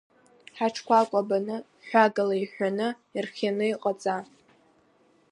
[0.57, 1.55] Ҳаҽқәа кәабаны,
[1.87, 4.15] ҳәҳәагала иҳәҳәаны ирхианы иҟаҵа!